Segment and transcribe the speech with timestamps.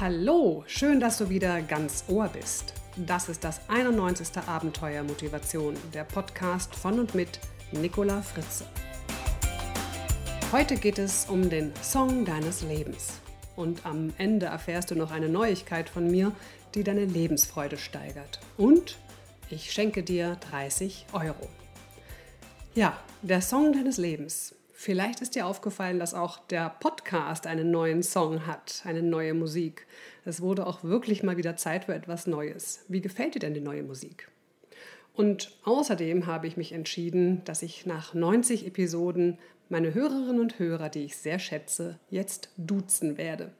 [0.00, 2.72] Hallo, schön, dass du wieder ganz Ohr bist.
[2.94, 4.28] Das ist das 91.
[4.46, 7.40] Abenteuer Motivation, der Podcast von und mit
[7.72, 8.64] Nicola Fritze.
[10.52, 13.18] Heute geht es um den Song deines Lebens.
[13.56, 16.30] Und am Ende erfährst du noch eine Neuigkeit von mir,
[16.76, 18.38] die deine Lebensfreude steigert.
[18.56, 18.98] Und
[19.50, 21.48] ich schenke dir 30 Euro.
[22.76, 24.54] Ja, der Song deines Lebens.
[24.80, 29.88] Vielleicht ist dir aufgefallen, dass auch der Podcast einen neuen Song hat, eine neue Musik.
[30.24, 32.84] Es wurde auch wirklich mal wieder Zeit für etwas Neues.
[32.86, 34.28] Wie gefällt dir denn die neue Musik?
[35.14, 40.90] Und außerdem habe ich mich entschieden, dass ich nach 90 Episoden meine Hörerinnen und Hörer,
[40.90, 43.50] die ich sehr schätze, jetzt duzen werde.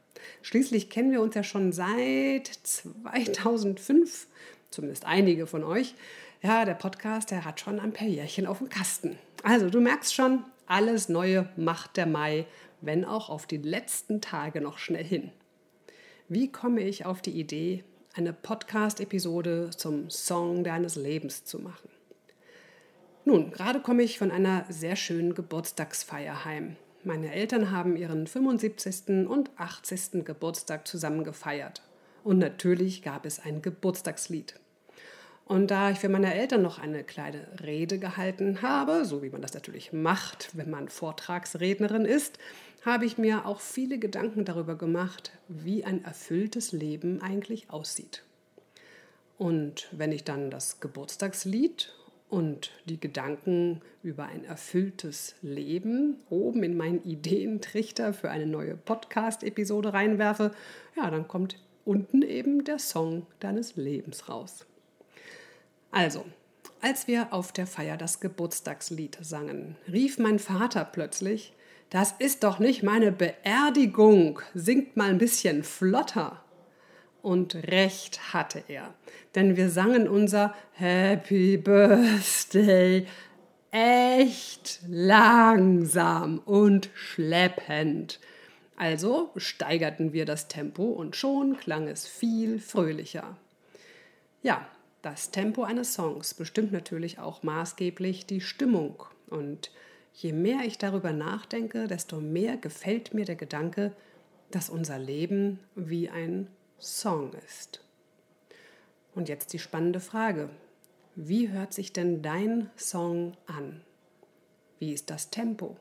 [0.43, 4.29] Schließlich kennen wir uns ja schon seit 2005,
[4.71, 5.97] zumindest einige von euch.
[6.43, 9.19] Ja, der Podcast, der hat schon ein paar Jährchen auf dem Kasten.
[9.43, 12.47] Also, du merkst schon, alles Neue macht der Mai,
[12.81, 15.33] wenn auch auf die letzten Tage noch schnell hin.
[16.29, 21.89] Wie komme ich auf die Idee, eine Podcast-Episode zum Song deines Lebens zu machen?
[23.25, 26.77] Nun, gerade komme ich von einer sehr schönen Geburtstagsfeier heim.
[27.05, 29.27] Meine Eltern haben ihren 75.
[29.29, 30.25] und 80.
[30.25, 31.83] Geburtstag zusammen gefeiert.
[32.25, 34.55] Und natürlich gab es ein Geburtstagslied.
[35.49, 39.41] Und da ich für meine Eltern noch eine kleine Rede gehalten habe, so wie man
[39.41, 42.39] das natürlich macht, wenn man Vortragsrednerin ist,
[42.85, 48.25] habe ich mir auch viele Gedanken darüber gemacht, wie ein erfülltes Leben eigentlich aussieht.
[49.39, 51.95] Und wenn ich dann das Geburtstagslied
[52.29, 59.95] und die Gedanken über ein erfülltes Leben oben in meinen Ideentrichter für eine neue Podcast-Episode
[59.95, 60.51] reinwerfe,
[60.95, 64.67] ja, dann kommt unten eben der Song deines Lebens raus.
[65.99, 66.25] Also,
[66.81, 71.55] als wir auf der Feier das Geburtstagslied sangen, rief mein Vater plötzlich,
[71.91, 76.41] das ist doch nicht meine Beerdigung, singt mal ein bisschen flotter.
[77.21, 78.95] Und recht hatte er,
[79.35, 83.09] denn wir sangen unser Happy Birthday
[83.73, 88.21] echt langsam und schleppend.
[88.77, 93.37] Also steigerten wir das Tempo und schon klang es viel fröhlicher.
[94.45, 94.65] Ja,
[95.03, 99.05] das Tempo eines Songs bestimmt natürlich auch maßgeblich die Stimmung.
[99.29, 99.71] Und
[100.13, 103.93] je mehr ich darüber nachdenke, desto mehr gefällt mir der Gedanke,
[104.51, 106.49] dass unser Leben wie ein
[106.79, 107.85] Song ist.
[109.15, 110.49] Und jetzt die spannende Frage.
[111.15, 113.83] Wie hört sich denn dein Song an?
[114.79, 115.77] Wie ist das Tempo?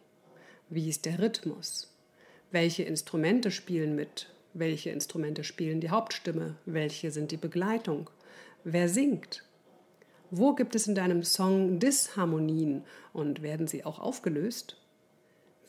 [0.69, 1.93] Wie ist der Rhythmus?
[2.51, 4.29] Welche Instrumente spielen mit?
[4.53, 6.55] Welche Instrumente spielen die Hauptstimme?
[6.65, 8.09] Welche sind die Begleitung?
[8.69, 9.45] Wer singt?
[10.29, 12.83] Wo gibt es in deinem Song Disharmonien
[13.13, 14.75] und werden sie auch aufgelöst?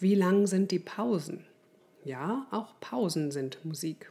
[0.00, 1.44] Wie lang sind die Pausen?
[2.02, 4.10] Ja, auch Pausen sind Musik.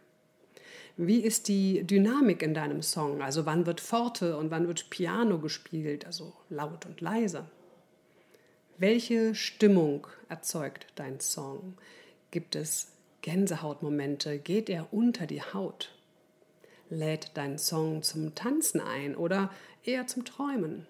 [0.96, 3.22] Wie ist die Dynamik in deinem Song?
[3.22, 7.44] Also wann wird Forte und wann wird Piano gespielt, also laut und leise?
[8.78, 11.74] Welche Stimmung erzeugt dein Song?
[12.32, 14.40] Gibt es Gänsehautmomente?
[14.40, 15.97] Geht er unter die Haut?
[16.90, 19.52] Lädt dein Song zum Tanzen ein oder
[19.84, 20.88] eher zum Träumen?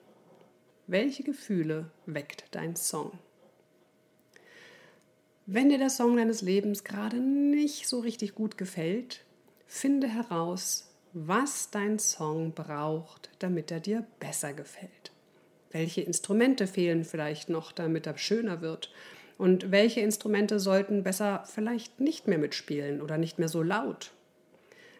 [0.87, 3.11] Welche Gefühle weckt dein Song?
[5.45, 9.23] Wenn dir der Song deines Lebens gerade nicht so richtig gut gefällt,
[9.65, 15.11] finde heraus, was dein Song braucht, damit er dir besser gefällt.
[15.71, 18.91] Welche Instrumente fehlen vielleicht noch, damit er schöner wird?
[19.37, 24.11] Und welche Instrumente sollten besser vielleicht nicht mehr mitspielen oder nicht mehr so laut?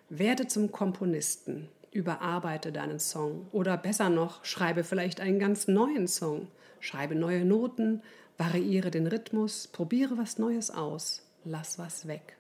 [0.10, 3.48] Werde zum Komponisten, überarbeite deinen Song.
[3.52, 6.48] Oder besser noch, schreibe vielleicht einen ganz neuen Song,
[6.80, 8.02] schreibe neue Noten,
[8.38, 12.38] variiere den Rhythmus, probiere was Neues aus, lass was weg.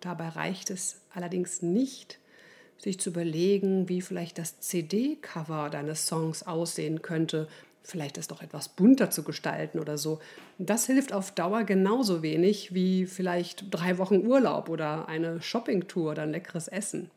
[0.00, 2.18] Dabei reicht es allerdings nicht,
[2.78, 7.48] sich zu überlegen, wie vielleicht das CD-Cover deines Songs aussehen könnte
[7.82, 10.20] vielleicht es doch etwas bunter zu gestalten oder so.
[10.58, 16.22] Das hilft auf Dauer genauso wenig wie vielleicht drei Wochen Urlaub oder eine Shoppingtour oder
[16.22, 17.10] ein leckeres Essen.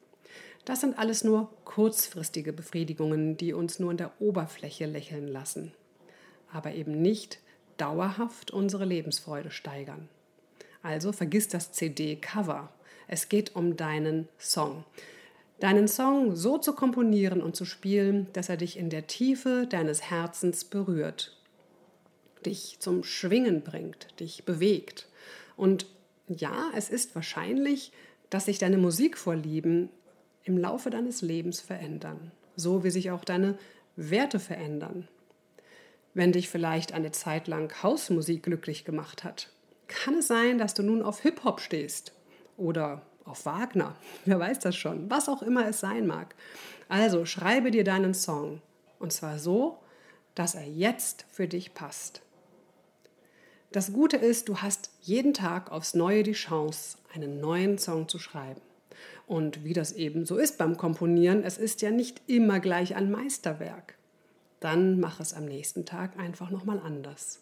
[0.65, 5.71] Das sind alles nur kurzfristige Befriedigungen, die uns nur in der Oberfläche lächeln lassen,
[6.51, 7.39] aber eben nicht
[7.77, 10.09] dauerhaft unsere Lebensfreude steigern.
[10.81, 12.69] Also vergiss das CD-Cover.
[13.07, 14.83] Es geht um deinen Song
[15.59, 20.09] deinen Song so zu komponieren und zu spielen, dass er dich in der Tiefe deines
[20.09, 21.37] Herzens berührt,
[22.45, 25.07] dich zum Schwingen bringt, dich bewegt.
[25.55, 25.87] Und
[26.27, 27.91] ja, es ist wahrscheinlich,
[28.29, 29.89] dass sich deine Musikvorlieben
[30.43, 33.57] im Laufe deines Lebens verändern, so wie sich auch deine
[33.95, 35.07] Werte verändern.
[36.13, 39.49] Wenn dich vielleicht eine Zeit lang Hausmusik glücklich gemacht hat,
[39.87, 42.13] kann es sein, dass du nun auf Hip-Hop stehst
[42.57, 43.95] oder auf Wagner,
[44.25, 46.36] wer weiß das schon, was auch immer es sein mag.
[46.88, 48.62] Also schreibe dir deinen Song
[49.00, 49.80] und zwar so,
[50.36, 52.22] dass er jetzt für dich passt.
[53.72, 58.19] Das Gute ist, du hast jeden Tag aufs Neue die Chance, einen neuen Song zu
[58.19, 58.62] schreiben.
[59.27, 63.12] Und wie das eben so ist beim Komponieren, es ist ja nicht immer gleich ein
[63.12, 63.95] Meisterwerk.
[64.60, 67.42] Dann mach es am nächsten Tag einfach nochmal anders.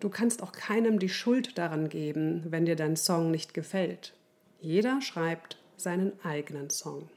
[0.00, 4.14] Du kannst auch keinem die Schuld daran geben, wenn dir dein Song nicht gefällt.
[4.60, 7.08] Jeder schreibt seinen eigenen Song.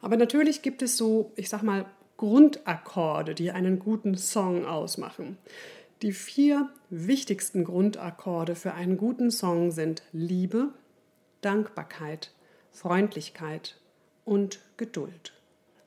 [0.00, 1.86] Aber natürlich gibt es so, ich sag mal,
[2.16, 5.38] Grundakkorde, die einen guten Song ausmachen.
[6.02, 10.68] Die vier wichtigsten Grundakkorde für einen guten Song sind Liebe,
[11.40, 12.32] Dankbarkeit,
[12.70, 13.80] Freundlichkeit
[14.24, 15.32] und Geduld.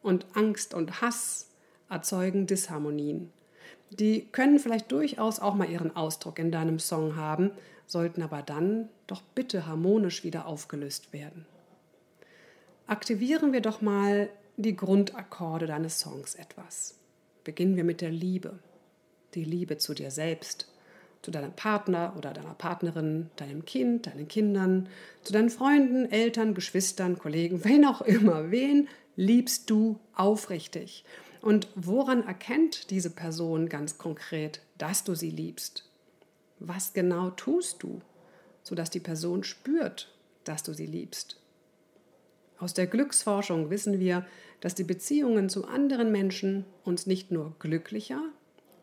[0.01, 1.49] Und Angst und Hass
[1.89, 3.31] erzeugen Disharmonien.
[3.91, 7.51] Die können vielleicht durchaus auch mal ihren Ausdruck in deinem Song haben,
[7.87, 11.45] sollten aber dann doch bitte harmonisch wieder aufgelöst werden.
[12.85, 16.95] Aktivieren wir doch mal die Grundakkorde deines Songs etwas.
[17.43, 18.59] Beginnen wir mit der Liebe.
[19.33, 20.71] Die Liebe zu dir selbst,
[21.21, 24.89] zu deinem Partner oder deiner Partnerin, deinem Kind, deinen Kindern,
[25.23, 28.51] zu deinen Freunden, Eltern, Geschwistern, Kollegen, wen auch immer.
[28.51, 31.03] Wen liebst du aufrichtig?
[31.41, 35.87] Und woran erkennt diese Person ganz konkret, dass du sie liebst?
[36.59, 38.01] Was genau tust du,
[38.63, 40.13] sodass die Person spürt,
[40.43, 41.39] dass du sie liebst?
[42.59, 44.25] Aus der Glücksforschung wissen wir,
[44.61, 48.21] dass die Beziehungen zu anderen Menschen uns nicht nur glücklicher,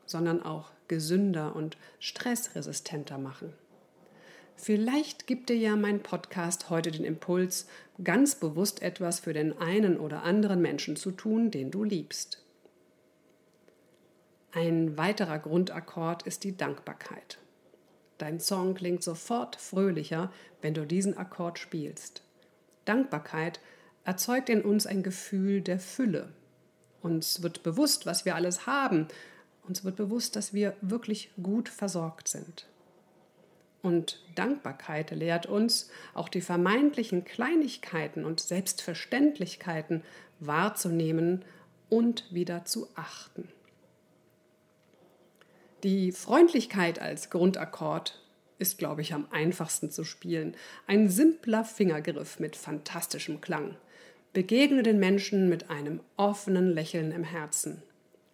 [0.06, 3.52] sondern auch gesünder und stressresistenter machen.
[4.56, 7.66] Vielleicht gibt dir ja mein Podcast heute den Impuls,
[8.02, 12.44] ganz bewusst etwas für den einen oder anderen Menschen zu tun, den du liebst.
[14.52, 17.38] Ein weiterer Grundakkord ist die Dankbarkeit.
[18.18, 20.32] Dein Song klingt sofort fröhlicher,
[20.62, 22.22] wenn du diesen Akkord spielst.
[22.84, 23.60] Dankbarkeit
[24.04, 26.32] erzeugt in uns ein Gefühl der Fülle.
[27.02, 29.08] Uns wird bewusst, was wir alles haben.
[29.66, 32.66] Uns wird bewusst, dass wir wirklich gut versorgt sind.
[33.82, 40.02] Und Dankbarkeit lehrt uns, auch die vermeintlichen Kleinigkeiten und Selbstverständlichkeiten
[40.40, 41.44] wahrzunehmen
[41.90, 43.48] und wieder zu achten.
[45.84, 48.18] Die Freundlichkeit als Grundakkord
[48.58, 50.56] ist, glaube ich, am einfachsten zu spielen.
[50.86, 53.76] Ein simpler Fingergriff mit fantastischem Klang.
[54.32, 57.82] Begegne den Menschen mit einem offenen Lächeln im Herzen.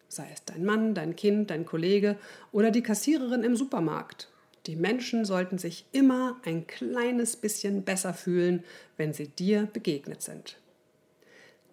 [0.09, 2.17] Sei es dein Mann, dein Kind, dein Kollege
[2.53, 4.29] oder die Kassiererin im Supermarkt.
[4.67, 8.63] Die Menschen sollten sich immer ein kleines bisschen besser fühlen,
[8.97, 10.57] wenn sie dir begegnet sind.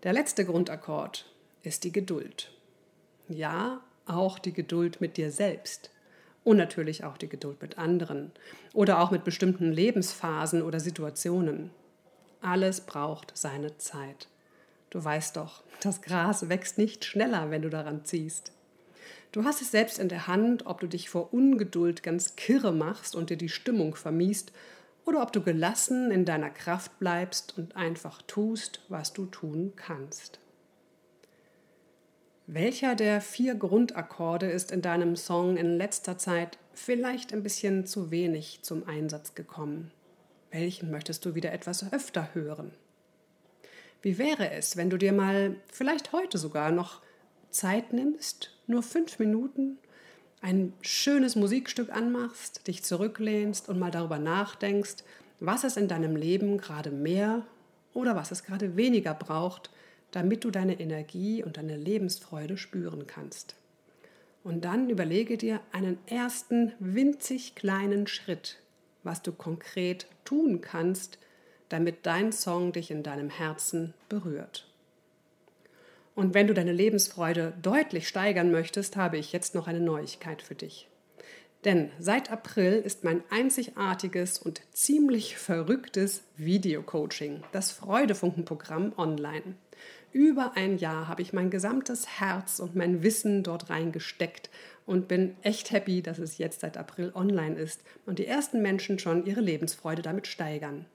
[0.01, 1.31] Der letzte Grundakkord
[1.62, 2.51] ist die Geduld.
[3.29, 5.92] Ja, auch die Geduld mit dir selbst
[6.44, 8.31] und natürlich auch die Geduld mit anderen
[8.74, 11.71] oder auch mit bestimmten Lebensphasen oder Situationen.
[12.42, 14.27] Alles braucht seine Zeit.
[14.89, 18.54] Du weißt doch, das Gras wächst nicht schneller, wenn du daran ziehst.
[19.33, 23.15] Du hast es selbst in der Hand, ob du dich vor Ungeduld ganz kirre machst
[23.15, 24.53] und dir die Stimmung vermiest
[25.06, 30.39] oder ob du gelassen in deiner Kraft bleibst und einfach tust, was du tun kannst.
[32.49, 38.09] Welcher der vier Grundakkorde ist in deinem Song in letzter Zeit vielleicht ein bisschen zu
[38.09, 39.91] wenig zum Einsatz gekommen?
[40.50, 42.72] Welchen möchtest du wieder etwas öfter hören?
[44.01, 47.01] Wie wäre es, wenn du dir mal vielleicht heute sogar noch
[47.50, 49.77] Zeit nimmst, nur fünf Minuten,
[50.39, 55.03] ein schönes Musikstück anmachst, dich zurücklehnst und mal darüber nachdenkst,
[55.41, 57.45] was es in deinem Leben gerade mehr
[57.93, 59.69] oder was es gerade weniger braucht,
[60.11, 63.55] damit du deine Energie und deine Lebensfreude spüren kannst.
[64.43, 68.59] Und dann überlege dir einen ersten winzig kleinen Schritt,
[69.03, 71.19] was du konkret tun kannst,
[71.69, 74.67] damit dein Song dich in deinem Herzen berührt.
[76.15, 80.55] Und wenn du deine Lebensfreude deutlich steigern möchtest, habe ich jetzt noch eine Neuigkeit für
[80.55, 80.87] dich.
[81.63, 89.55] Denn seit April ist mein einzigartiges und ziemlich verrücktes Videocoaching, das Freudefunkenprogramm online.
[90.17, 94.50] Über ein Jahr habe ich mein gesamtes Herz und mein Wissen dort reingesteckt
[94.88, 98.97] und bin echt happy, dass es jetzt seit April online ist und die ersten Menschen
[98.97, 100.88] schon ihre Lebensfreude damit steigern.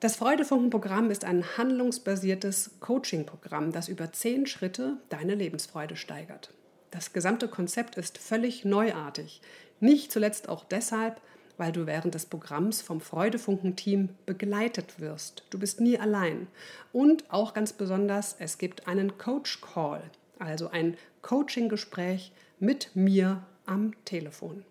[0.00, 6.50] Das Freudefunken-Programm ist ein handlungsbasiertes Coaching-Programm, das über zehn Schritte deine Lebensfreude steigert.
[6.92, 9.42] Das gesamte Konzept ist völlig neuartig,
[9.80, 11.20] nicht zuletzt auch deshalb,
[11.56, 15.44] weil du während des Programms vom Freudefunken-Team begleitet wirst.
[15.50, 16.48] Du bist nie allein.
[16.92, 20.02] Und auch ganz besonders, es gibt einen Coach-Call,
[20.38, 24.64] also ein Coaching-Gespräch mit mir am Telefon.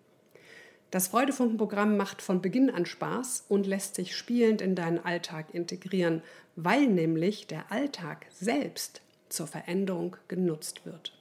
[0.90, 6.22] Das Freudefunken-Programm macht von Beginn an Spaß und lässt sich spielend in deinen Alltag integrieren,
[6.54, 11.12] weil nämlich der Alltag selbst zur Veränderung genutzt wird.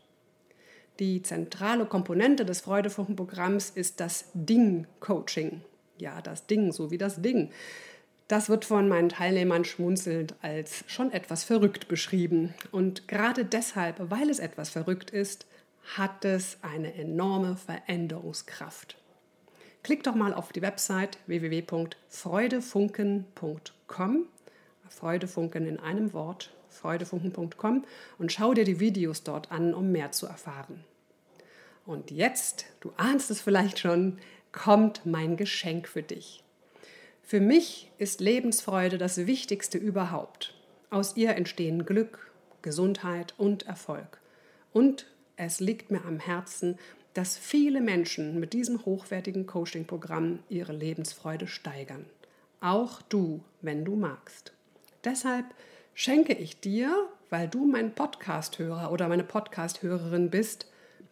[0.99, 5.61] Die zentrale Komponente des Freudefunken-Programms ist das Ding-Coaching.
[5.97, 7.49] Ja, das Ding, so wie das Ding.
[8.27, 12.53] Das wird von meinen Teilnehmern schmunzelnd als schon etwas verrückt beschrieben.
[12.71, 15.45] Und gerade deshalb, weil es etwas verrückt ist,
[15.97, 18.97] hat es eine enorme Veränderungskraft.
[19.83, 24.25] Klick doch mal auf die Website www.freudefunken.com,
[24.87, 27.85] Freudefunken in einem Wort, freudefunken.com
[28.17, 30.83] und schau dir die Videos dort an, um mehr zu erfahren.
[31.85, 34.19] Und jetzt, du ahnst es vielleicht schon,
[34.51, 36.43] kommt mein Geschenk für dich.
[37.21, 40.55] Für mich ist Lebensfreude das Wichtigste überhaupt.
[40.89, 44.19] Aus ihr entstehen Glück, Gesundheit und Erfolg.
[44.71, 46.77] Und es liegt mir am Herzen,
[47.13, 52.05] dass viele Menschen mit diesem hochwertigen Coaching-Programm ihre Lebensfreude steigern.
[52.59, 54.53] Auch du, wenn du magst.
[55.03, 55.45] Deshalb
[55.93, 60.67] schenke ich dir, weil du mein Podcast-Hörer oder meine Podcast-Hörerin bist,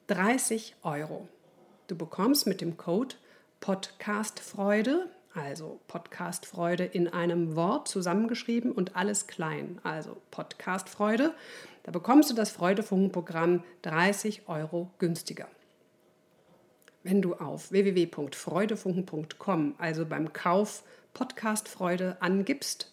[0.07, 1.27] 30 Euro.
[1.88, 3.15] Du bekommst mit dem Code
[3.59, 11.35] Podcastfreude, also Podcastfreude in einem Wort zusammengeschrieben und alles klein, also Podcastfreude,
[11.83, 15.47] da bekommst du das Freudefunken-Programm 30 Euro günstiger.
[17.03, 20.83] Wenn du auf www.freudefunken.com, also beim Kauf
[21.13, 22.91] Podcast Freude angibst,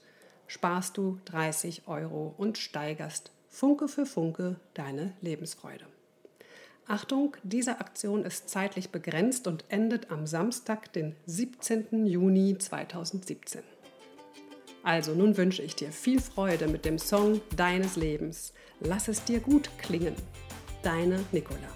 [0.49, 5.85] sparst du 30 Euro und steigerst Funke für Funke deine Lebensfreude.
[6.87, 12.07] Achtung, diese Aktion ist zeitlich begrenzt und endet am Samstag, den 17.
[12.07, 13.63] Juni 2017.
[14.83, 18.55] Also nun wünsche ich dir viel Freude mit dem Song deines Lebens.
[18.81, 20.15] Lass es dir gut klingen.
[20.83, 21.69] Deine Nicola.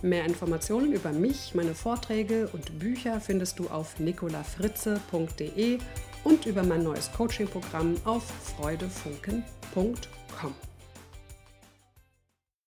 [0.00, 5.78] Mehr Informationen über mich, meine Vorträge und Bücher findest du auf nicolafritze.de
[6.24, 8.24] und über mein neues Coaching-Programm auf
[8.56, 10.69] freudefunken.com.